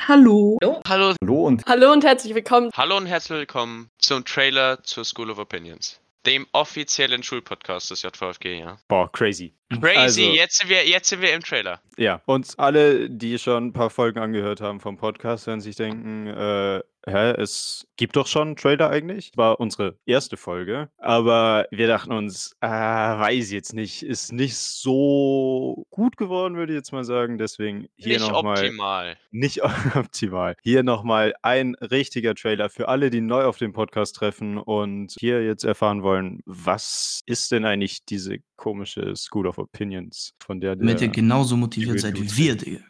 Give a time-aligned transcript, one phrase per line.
[0.00, 0.58] Hallo.
[0.62, 0.80] Hallo.
[0.86, 1.14] Hallo.
[1.22, 2.70] Hallo und Hallo und herzlich willkommen.
[2.76, 8.58] Hallo und herzlich willkommen zum Trailer zur School of Opinions, dem offiziellen Schulpodcast des JVFG,
[8.60, 8.76] ja.
[8.88, 9.54] boah, crazy.
[9.80, 11.80] Crazy, Also- jetzt, sind wir, jetzt sind wir im Trailer.
[11.96, 16.26] Ja, und alle, die schon ein paar Folgen angehört haben vom Podcast, werden sich denken,
[16.28, 19.30] äh, hä, es gibt doch schon einen Trailer eigentlich.
[19.36, 25.86] War unsere erste Folge, aber wir dachten uns, äh, weiß jetzt nicht, ist nicht so
[25.90, 27.38] gut geworden, würde ich jetzt mal sagen.
[27.38, 28.58] Deswegen hier Nicht nochmal.
[28.58, 29.16] optimal.
[29.30, 29.62] Nicht
[29.96, 30.56] optimal.
[30.62, 35.44] Hier nochmal ein richtiger Trailer für alle, die neu auf den Podcast treffen und hier
[35.44, 41.00] jetzt erfahren wollen, was ist denn eigentlich diese komische School of Opinions, von der Damit
[41.00, 42.80] ihr der genauso motiviert seid wie wir, Digga.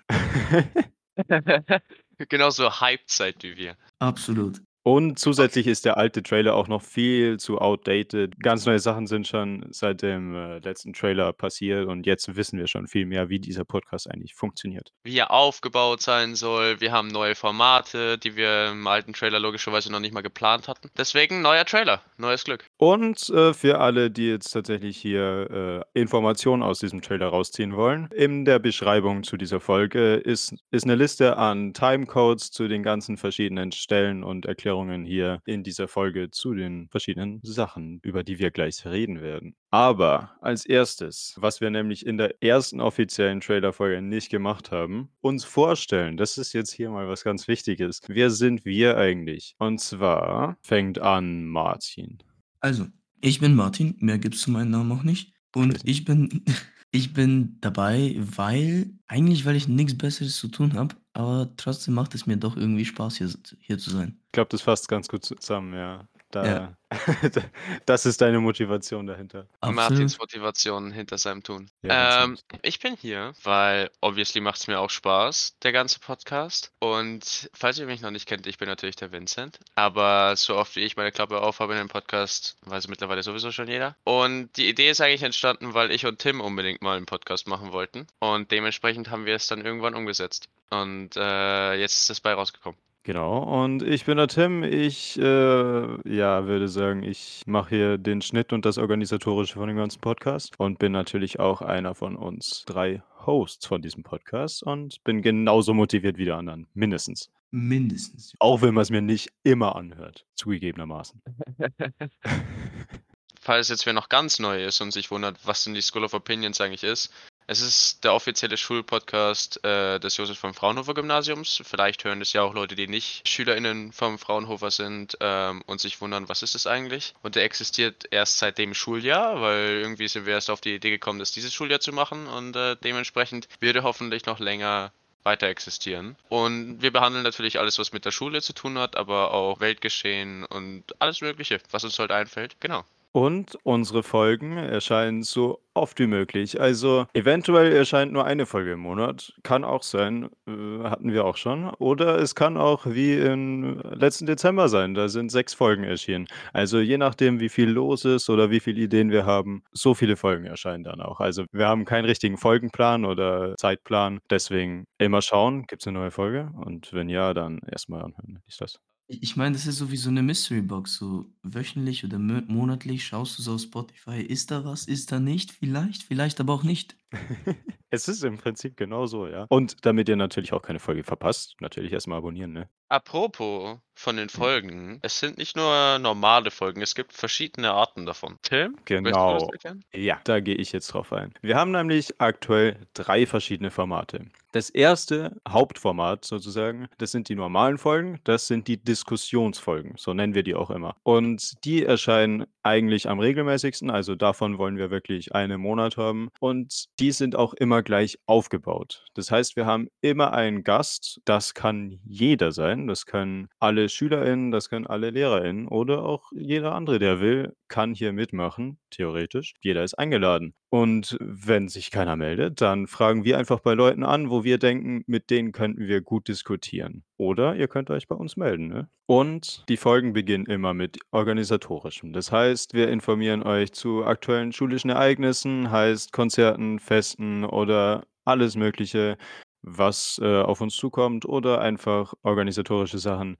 [2.18, 3.76] Genauso hyped seid wie wir.
[3.98, 4.60] Absolut.
[4.86, 8.38] Und zusätzlich ist der alte Trailer auch noch viel zu outdated.
[8.38, 12.68] Ganz neue Sachen sind schon seit dem äh, letzten Trailer passiert und jetzt wissen wir
[12.68, 14.92] schon viel mehr, wie dieser Podcast eigentlich funktioniert.
[15.02, 16.80] Wie er aufgebaut sein soll.
[16.80, 20.88] Wir haben neue Formate, die wir im alten Trailer logischerweise noch nicht mal geplant hatten.
[20.96, 22.64] Deswegen neuer Trailer, neues Glück.
[22.76, 28.08] Und äh, für alle, die jetzt tatsächlich hier äh, Informationen aus diesem Trailer rausziehen wollen,
[28.14, 33.16] in der Beschreibung zu dieser Folge ist, ist eine Liste an Timecodes zu den ganzen
[33.16, 38.50] verschiedenen Stellen und Erklärungen hier in dieser Folge zu den verschiedenen Sachen, über die wir
[38.50, 39.54] gleich reden werden.
[39.70, 45.44] Aber als erstes, was wir nämlich in der ersten offiziellen Trailerfolge nicht gemacht haben, uns
[45.44, 46.16] vorstellen.
[46.16, 48.00] Das ist jetzt hier mal was ganz Wichtiges.
[48.06, 49.54] Wer sind wir eigentlich?
[49.58, 52.18] Und zwar fängt an Martin.
[52.60, 52.86] Also,
[53.20, 55.32] ich bin Martin, mehr gibt's zu meinem Namen auch nicht.
[55.54, 56.44] Und ich bin,
[56.90, 62.14] ich bin dabei, weil, eigentlich weil ich nichts Besseres zu tun habe, aber trotzdem macht
[62.14, 64.20] es mir doch irgendwie Spaß, hier, hier zu sein.
[64.26, 66.06] Ich glaube, das fasst ganz gut zusammen, ja.
[66.30, 66.76] Da, Ja.
[67.86, 69.46] das ist deine Motivation dahinter.
[69.60, 71.68] Martins Motivation hinter seinem Tun.
[71.82, 76.72] Ja, ähm, ich bin hier, weil obviously macht es mir auch Spaß, der ganze Podcast.
[76.78, 79.58] Und falls ihr mich noch nicht kennt, ich bin natürlich der Vincent.
[79.74, 83.68] Aber so oft wie ich meine Klappe aufhabe in dem Podcast, weiß mittlerweile sowieso schon
[83.68, 83.96] jeder.
[84.04, 87.72] Und die Idee ist eigentlich entstanden, weil ich und Tim unbedingt mal einen Podcast machen
[87.72, 88.06] wollten.
[88.20, 90.48] Und dementsprechend haben wir es dann irgendwann umgesetzt.
[90.70, 92.78] Und äh, jetzt ist es bei rausgekommen.
[93.06, 94.64] Genau, und ich bin der Tim.
[94.64, 99.76] Ich, äh, ja, würde sagen, ich mache hier den Schnitt und das Organisatorische von dem
[99.76, 105.04] ganzen Podcast und bin natürlich auch einer von uns drei Hosts von diesem Podcast und
[105.04, 107.30] bin genauso motiviert wie die anderen, mindestens.
[107.52, 108.32] Mindestens.
[108.40, 111.22] Auch wenn man es mir nicht immer anhört, zugegebenermaßen.
[113.46, 116.12] falls jetzt wer noch ganz neu ist und sich wundert, was denn die School of
[116.12, 117.12] Opinions eigentlich ist.
[117.48, 121.62] Es ist der offizielle Schulpodcast äh, des Josef von Fraunhofer Gymnasiums.
[121.64, 126.00] Vielleicht hören das ja auch Leute, die nicht SchülerInnen vom Fraunhofer sind ähm, und sich
[126.00, 127.14] wundern, was ist das eigentlich?
[127.22, 130.90] Und der existiert erst seit dem Schuljahr, weil irgendwie sind wir erst auf die Idee
[130.90, 134.92] gekommen, das dieses Schuljahr zu machen und äh, dementsprechend wird er hoffentlich noch länger
[135.22, 136.16] weiter existieren.
[136.28, 140.44] Und wir behandeln natürlich alles, was mit der Schule zu tun hat, aber auch Weltgeschehen
[140.44, 142.56] und alles Mögliche, was uns halt einfällt.
[142.60, 142.84] Genau.
[143.16, 146.60] Und unsere Folgen erscheinen so oft wie möglich.
[146.60, 149.32] Also eventuell erscheint nur eine Folge im Monat.
[149.42, 151.70] Kann auch sein, äh, hatten wir auch schon.
[151.78, 154.92] Oder es kann auch wie im letzten Dezember sein.
[154.92, 156.26] Da sind sechs Folgen erschienen.
[156.52, 160.16] Also je nachdem, wie viel los ist oder wie viele Ideen wir haben, so viele
[160.16, 161.18] Folgen erscheinen dann auch.
[161.18, 164.20] Also wir haben keinen richtigen Folgenplan oder Zeitplan.
[164.28, 166.50] Deswegen immer schauen, gibt es eine neue Folge?
[166.54, 168.42] Und wenn ja, dann erstmal anhören.
[168.46, 168.78] Ist das?
[169.08, 170.94] Ich meine, das ist so wie so eine Mystery Box.
[170.96, 175.18] So wöchentlich oder mo- monatlich schaust du so auf Spotify, ist da was, ist da
[175.20, 175.52] nicht?
[175.52, 176.96] Vielleicht, vielleicht aber auch nicht.
[177.88, 179.46] Es ist im Prinzip genau so, ja.
[179.48, 182.68] Und damit ihr natürlich auch keine Folge verpasst, natürlich erstmal abonnieren, ne?
[182.88, 188.38] Apropos von den Folgen, es sind nicht nur normale Folgen, es gibt verschiedene Arten davon.
[188.42, 188.72] Tim?
[188.72, 189.34] möchtest du Genau.
[189.34, 189.84] das erklären?
[189.94, 191.32] Ja, da gehe ich jetzt drauf ein.
[191.42, 194.26] Wir haben nämlich aktuell drei verschiedene Formate.
[194.52, 200.34] Das erste Hauptformat sozusagen, das sind die normalen Folgen, das sind die Diskussionsfolgen, so nennen
[200.34, 200.96] wir die auch immer.
[201.02, 206.30] Und die erscheinen eigentlich am regelmäßigsten, also davon wollen wir wirklich eine im Monat haben.
[206.40, 209.04] Und die sind auch immer gleich aufgebaut.
[209.14, 214.50] Das heißt, wir haben immer einen Gast, das kann jeder sein, das können alle SchülerInnen,
[214.50, 219.54] das können alle LehrerInnen oder auch jeder andere, der will, kann hier mitmachen, theoretisch.
[219.60, 220.54] Jeder ist eingeladen.
[220.70, 225.04] Und wenn sich keiner meldet, dann fragen wir einfach bei Leuten an, wo wir denken,
[225.06, 227.04] mit denen könnten wir gut diskutieren.
[227.16, 228.68] Oder ihr könnt euch bei uns melden.
[228.68, 228.88] Ne?
[229.06, 232.12] Und die Folgen beginnen immer mit organisatorischem.
[232.12, 239.16] Das heißt, wir informieren euch zu aktuellen schulischen Ereignissen, heißt Konzerten, Festen oder alles Mögliche,
[239.62, 243.36] was äh, auf uns zukommt oder einfach organisatorische Sachen.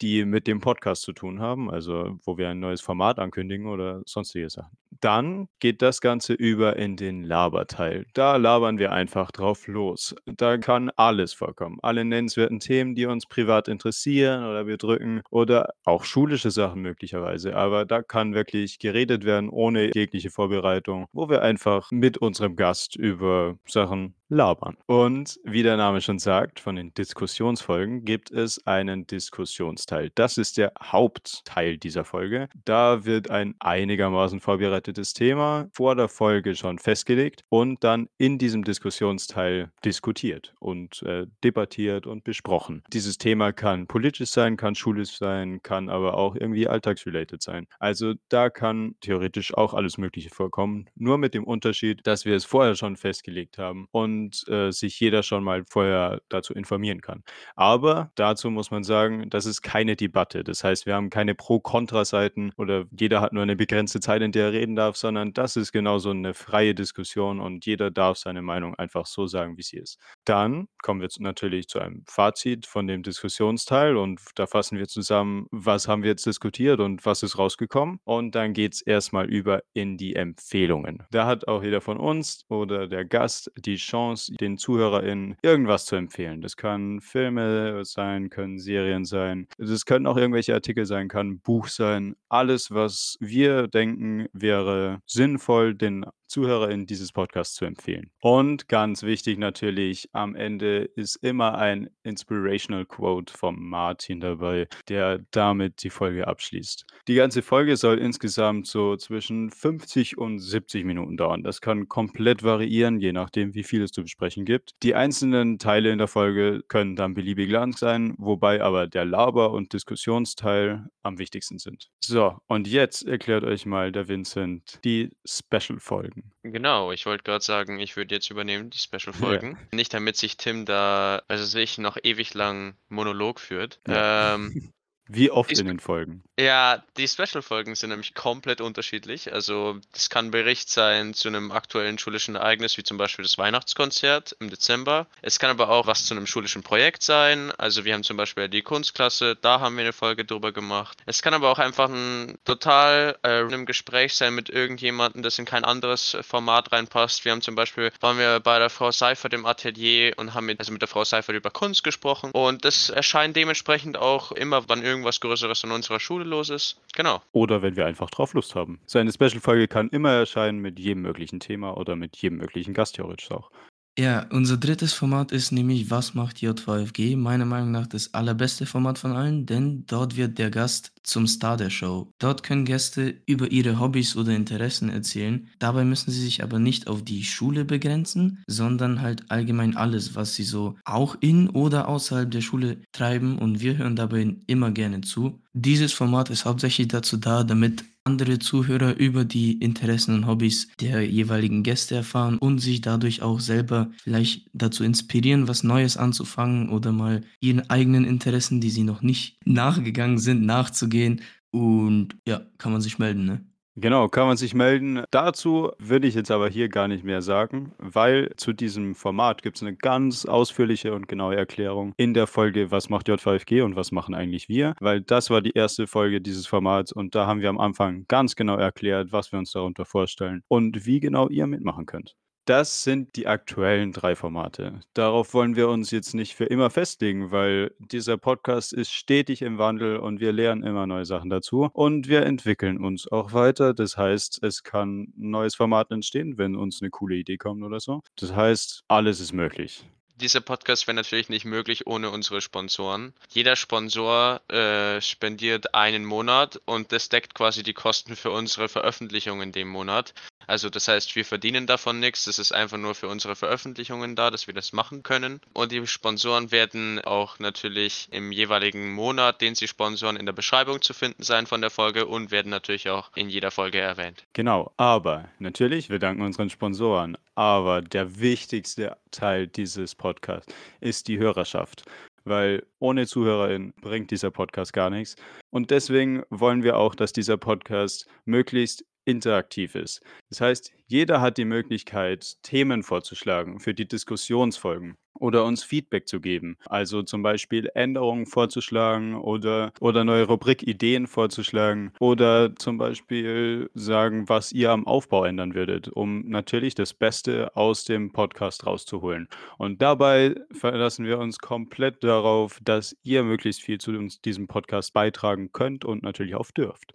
[0.00, 4.02] Die mit dem Podcast zu tun haben, also wo wir ein neues Format ankündigen oder
[4.06, 4.76] sonstige Sachen.
[5.00, 8.06] Dann geht das Ganze über in den Laberteil.
[8.14, 10.14] Da labern wir einfach drauf los.
[10.26, 11.78] Da kann alles vorkommen.
[11.82, 17.56] Alle nennenswerten Themen, die uns privat interessieren oder wir drücken oder auch schulische Sachen möglicherweise.
[17.56, 22.94] Aber da kann wirklich geredet werden ohne jegliche Vorbereitung, wo wir einfach mit unserem Gast
[22.94, 24.76] über Sachen labern.
[24.86, 30.10] Und wie der Name schon sagt, von den Diskussionsfolgen gibt es einen Diskussionsteil.
[30.14, 32.48] Das ist der Hauptteil dieser Folge.
[32.64, 38.64] Da wird ein einigermaßen vorbereitetes Thema vor der Folge schon festgelegt und dann in diesem
[38.64, 42.82] Diskussionsteil diskutiert und äh, debattiert und besprochen.
[42.92, 47.66] Dieses Thema kann politisch sein, kann schulisch sein, kann aber auch irgendwie alltagsrelated sein.
[47.78, 52.46] Also da kann theoretisch auch alles Mögliche vorkommen, nur mit dem Unterschied, dass wir es
[52.46, 57.22] vorher schon festgelegt haben und und äh, sich jeder schon mal vorher dazu informieren kann.
[57.56, 60.44] Aber dazu muss man sagen, das ist keine Debatte.
[60.44, 64.46] Das heißt, wir haben keine Pro-Kontra-Seiten oder jeder hat nur eine begrenzte Zeit, in der
[64.46, 68.74] er reden darf, sondern das ist genauso eine freie Diskussion und jeder darf seine Meinung
[68.76, 69.98] einfach so sagen, wie sie ist.
[70.24, 75.46] Dann kommen wir natürlich zu einem Fazit von dem Diskussionsteil und da fassen wir zusammen,
[75.50, 77.98] was haben wir jetzt diskutiert und was ist rausgekommen.
[78.04, 81.04] Und dann geht es erstmal über in die Empfehlungen.
[81.10, 85.86] Da hat auch jeder von uns oder der Gast die Chance, Chance, den ZuhörerInnen irgendwas
[85.86, 86.40] zu empfehlen.
[86.40, 89.46] Das können Filme sein, können Serien sein.
[89.58, 92.14] Das können auch irgendwelche Artikel sein, kann ein Buch sein.
[92.28, 98.10] Alles, was wir denken, wäre sinnvoll, den ZuhörerInnen dieses Podcasts zu empfehlen.
[98.20, 105.20] Und ganz wichtig natürlich, am Ende ist immer ein Inspirational Quote vom Martin dabei, der
[105.30, 106.86] damit die Folge abschließt.
[107.06, 111.42] Die ganze Folge soll insgesamt so zwischen 50 und 70 Minuten dauern.
[111.42, 114.72] Das kann komplett variieren, je nachdem, wie viel es zu besprechen gibt.
[114.82, 119.52] Die einzelnen Teile in der Folge können dann beliebig lang sein, wobei aber der Laber-
[119.52, 121.90] und Diskussionsteil am wichtigsten sind.
[122.02, 126.21] So, und jetzt erklärt euch mal der Vincent die Special-Folgen.
[126.42, 129.52] Genau, ich wollte gerade sagen, ich würde jetzt übernehmen, die Special-Folgen.
[129.52, 129.76] Ja.
[129.76, 133.80] Nicht damit sich Tim da, also sich noch ewig lang Monolog führt.
[133.86, 134.34] Ja.
[134.34, 134.72] Ähm,
[135.08, 136.22] Wie oft in den Folgen?
[136.38, 139.32] Ja, die Special-Folgen sind nämlich komplett unterschiedlich.
[139.32, 143.36] Also, das kann ein Bericht sein zu einem aktuellen schulischen Ereignis, wie zum Beispiel das
[143.36, 145.06] Weihnachtskonzert im Dezember.
[145.20, 147.52] Es kann aber auch was zu einem schulischen Projekt sein.
[147.58, 150.98] Also, wir haben zum Beispiel die Kunstklasse, da haben wir eine Folge drüber gemacht.
[151.04, 155.44] Es kann aber auch einfach ein total äh, random Gespräch sein mit irgendjemandem, das in
[155.44, 157.24] kein anderes Format reinpasst.
[157.24, 160.60] Wir haben zum Beispiel, waren wir bei der Frau Seifert im Atelier und haben mit,
[160.60, 162.30] also mit der Frau Seifert über Kunst gesprochen.
[162.32, 166.80] Und das erscheint dementsprechend auch immer, wann irgendwas Größeres an unserer Schule los ist.
[166.94, 167.20] Genau.
[167.32, 168.80] Oder wenn wir einfach drauf Lust haben.
[168.86, 172.96] So eine Special-Folge kann immer erscheinen mit jedem möglichen Thema oder mit jedem möglichen Gast
[172.96, 173.50] theoretisch auch.
[173.98, 177.14] Ja, unser drittes Format ist nämlich Was macht J2FG?
[177.14, 181.58] Meiner Meinung nach das allerbeste Format von allen, denn dort wird der Gast zum Star
[181.58, 182.10] der Show.
[182.18, 185.46] Dort können Gäste über ihre Hobbys oder Interessen erzählen.
[185.58, 190.34] Dabei müssen sie sich aber nicht auf die Schule begrenzen, sondern halt allgemein alles, was
[190.34, 195.02] sie so auch in oder außerhalb der Schule treiben und wir hören dabei immer gerne
[195.02, 195.42] zu.
[195.52, 201.02] Dieses Format ist hauptsächlich dazu da, damit andere Zuhörer über die Interessen und Hobbys der
[201.08, 206.92] jeweiligen Gäste erfahren und sich dadurch auch selber vielleicht dazu inspirieren, was Neues anzufangen oder
[206.92, 211.20] mal ihren eigenen Interessen, die sie noch nicht nachgegangen sind, nachzugehen.
[211.50, 213.51] Und ja, kann man sich melden, ne?
[213.76, 215.02] Genau, kann man sich melden.
[215.10, 219.56] Dazu würde ich jetzt aber hier gar nicht mehr sagen, weil zu diesem Format gibt
[219.56, 223.90] es eine ganz ausführliche und genaue Erklärung in der Folge Was macht J5G und was
[223.90, 227.48] machen eigentlich wir, weil das war die erste Folge dieses Formats und da haben wir
[227.48, 231.86] am Anfang ganz genau erklärt, was wir uns darunter vorstellen und wie genau ihr mitmachen
[231.86, 232.14] könnt.
[232.44, 234.80] Das sind die aktuellen drei Formate.
[234.94, 239.58] Darauf wollen wir uns jetzt nicht für immer festlegen, weil dieser Podcast ist stetig im
[239.58, 243.74] Wandel und wir lernen immer neue Sachen dazu und wir entwickeln uns auch weiter.
[243.74, 247.78] Das heißt, es kann ein neues Format entstehen, wenn uns eine coole Idee kommt oder
[247.78, 248.02] so.
[248.16, 249.84] Das heißt, alles ist möglich.
[250.16, 253.12] Dieser Podcast wäre natürlich nicht möglich ohne unsere Sponsoren.
[253.30, 259.42] Jeder Sponsor äh, spendiert einen Monat und das deckt quasi die Kosten für unsere Veröffentlichung
[259.42, 260.14] in dem Monat.
[260.46, 262.24] Also das heißt, wir verdienen davon nichts.
[262.24, 265.40] Das ist einfach nur für unsere Veröffentlichungen da, dass wir das machen können.
[265.52, 270.82] Und die Sponsoren werden auch natürlich im jeweiligen Monat, den sie sponsoren, in der Beschreibung
[270.82, 274.24] zu finden sein von der Folge und werden natürlich auch in jeder Folge erwähnt.
[274.32, 277.16] Genau, aber natürlich, wir danken unseren Sponsoren.
[277.34, 281.84] Aber der wichtigste Teil dieses Podcasts ist die Hörerschaft
[282.24, 285.16] weil ohne ZuhörerInnen bringt dieser Podcast gar nichts.
[285.50, 290.00] Und deswegen wollen wir auch, dass dieser Podcast möglichst interaktiv ist.
[290.28, 296.20] Das heißt, jeder hat die Möglichkeit, Themen vorzuschlagen für die Diskussionsfolgen oder uns Feedback zu
[296.20, 296.56] geben.
[296.66, 304.52] Also zum Beispiel Änderungen vorzuschlagen oder, oder neue Rubrikideen vorzuschlagen oder zum Beispiel sagen, was
[304.52, 309.28] ihr am Aufbau ändern würdet, um natürlich das Beste aus dem Podcast rauszuholen.
[309.58, 314.92] Und dabei verlassen wir uns komplett darauf, dass ihr möglichst viel zu uns, diesem Podcast
[314.92, 316.92] beitragen könnt und natürlich auch dürft.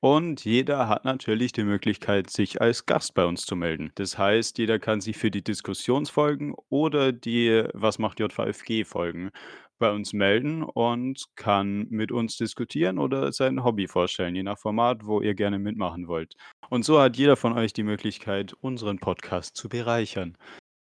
[0.00, 3.90] Und jeder hat natürlich die Möglichkeit, sich als Gast bei uns zu melden.
[3.96, 9.30] Das heißt, jeder kann sich für die Diskussionsfolgen oder die Was macht J5G Folgen
[9.78, 15.04] bei uns melden und kann mit uns diskutieren oder sein Hobby vorstellen, je nach Format,
[15.04, 16.34] wo ihr gerne mitmachen wollt.
[16.68, 20.36] Und so hat jeder von euch die Möglichkeit, unseren Podcast zu bereichern.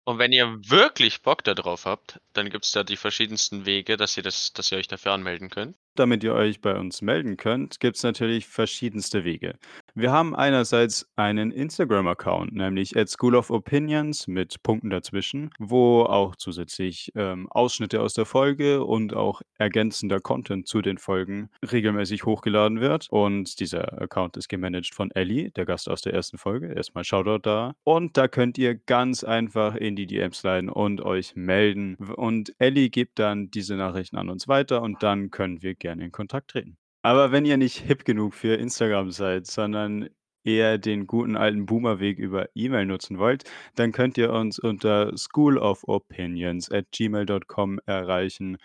[0.04, 4.16] Und wenn ihr wirklich Bock darauf habt, dann gibt es da die verschiedensten Wege, dass
[4.16, 5.76] ihr, das, dass ihr euch dafür anmelden könnt.
[5.96, 9.56] Damit ihr euch bei uns melden könnt, gibt es natürlich verschiedenste Wege.
[9.94, 16.36] Wir haben einerseits einen Instagram-Account, nämlich at School of Opinions mit Punkten dazwischen, wo auch
[16.36, 22.80] zusätzlich ähm, Ausschnitte aus der Folge und auch ergänzender Content zu den Folgen regelmäßig hochgeladen
[22.80, 23.08] wird.
[23.10, 26.72] Und dieser Account ist gemanagt von Ellie, der Gast aus der ersten Folge.
[26.72, 27.74] Erstmal Shoutout da.
[27.82, 31.96] Und da könnt ihr ganz einfach in die DMs leiten und euch melden.
[31.96, 36.12] Und Ellie gibt dann diese Nachrichten an uns weiter und dann können wir gerne in
[36.12, 36.76] Kontakt treten.
[37.02, 40.08] Aber wenn ihr nicht hip genug für Instagram seid, sondern
[40.44, 43.44] eher den guten alten Boomer-Weg über E-Mail nutzen wollt,
[43.74, 48.58] dann könnt ihr uns unter schoolofopinions at gmail.com erreichen.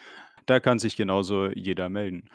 [0.45, 2.29] Da kann sich genauso jeder melden.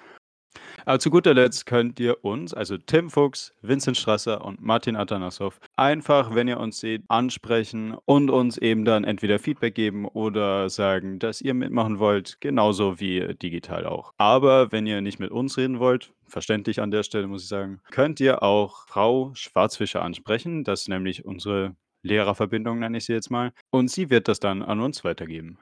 [0.85, 5.61] Aber zu guter Letzt könnt ihr uns, also Tim Fuchs, Vincent Strasser und Martin Atanasov,
[5.76, 11.19] einfach, wenn ihr uns seht, ansprechen und uns eben dann entweder Feedback geben oder sagen,
[11.19, 14.12] dass ihr mitmachen wollt, genauso wie digital auch.
[14.19, 17.80] Aber wenn ihr nicht mit uns reden wollt, verständlich an der Stelle muss ich sagen,
[17.90, 20.64] könnt ihr auch Frau Schwarzfischer ansprechen.
[20.64, 23.52] Das ist nämlich unsere Lehrerverbindung, nenne ich sie jetzt mal.
[23.71, 25.59] Und sie wird das dann an uns weitergeben.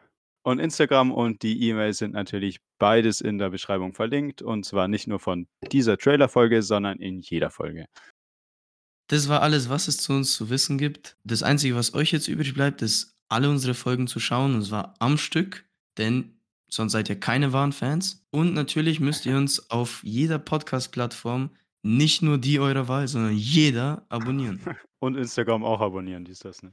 [0.48, 4.40] Und Instagram und die E-Mail sind natürlich beides in der Beschreibung verlinkt.
[4.40, 7.84] Und zwar nicht nur von dieser Trailer-Folge, sondern in jeder Folge.
[9.08, 11.18] Das war alles, was es zu uns zu wissen gibt.
[11.22, 14.54] Das Einzige, was euch jetzt übrig bleibt, ist, alle unsere Folgen zu schauen.
[14.54, 15.66] Und zwar am Stück,
[15.98, 16.40] denn
[16.70, 18.26] sonst seid ihr keine wahren Fans.
[18.30, 21.50] Und natürlich müsst ihr uns auf jeder Podcast-Plattform
[21.82, 24.62] nicht nur die eurer Wahl, sondern jeder abonnieren.
[24.98, 26.62] Und Instagram auch abonnieren, dies das.
[26.62, 26.72] Ne?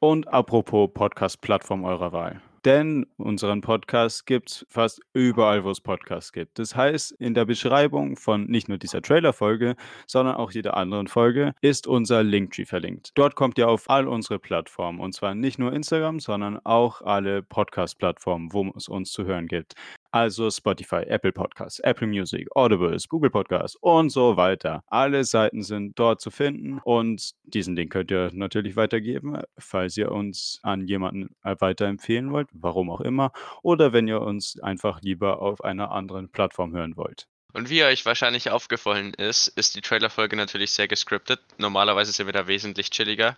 [0.00, 2.42] Und apropos Podcast-Plattform eurer Wahl.
[2.64, 6.58] Denn unseren Podcast gibt es fast überall, wo es Podcasts gibt.
[6.60, 9.74] Das heißt, in der Beschreibung von nicht nur dieser Trailer-Folge,
[10.06, 13.10] sondern auch jeder anderen Folge ist unser Linktree verlinkt.
[13.14, 15.00] Dort kommt ihr auf all unsere Plattformen.
[15.00, 19.74] Und zwar nicht nur Instagram, sondern auch alle Podcast-Plattformen, wo es uns zu hören gibt.
[20.12, 24.84] Also Spotify, Apple Podcasts, Apple Music, Audibles, Google Podcasts und so weiter.
[24.88, 30.12] Alle Seiten sind dort zu finden und diesen Link könnt ihr natürlich weitergeben, falls ihr
[30.12, 35.64] uns an jemanden weiterempfehlen wollt, warum auch immer, oder wenn ihr uns einfach lieber auf
[35.64, 37.26] einer anderen Plattform hören wollt.
[37.54, 41.40] Und wie euch wahrscheinlich aufgefallen ist, ist die Trailerfolge natürlich sehr gescriptet.
[41.58, 43.36] Normalerweise sind wir da wesentlich chilliger.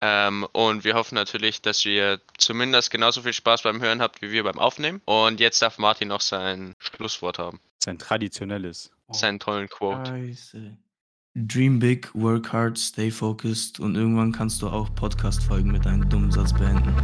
[0.00, 4.30] Ähm, und wir hoffen natürlich, dass ihr zumindest genauso viel Spaß beim Hören habt wie
[4.30, 5.00] wir beim Aufnehmen.
[5.04, 7.60] Und jetzt darf Martin noch sein Schlusswort haben.
[7.82, 8.90] Sein traditionelles.
[9.10, 10.10] Seinen tollen Quote.
[10.10, 10.76] Scheiße.
[11.34, 16.30] Dream big, work hard, stay focused und irgendwann kannst du auch Podcast-Folgen mit einem dummen
[16.30, 16.94] Satz beenden.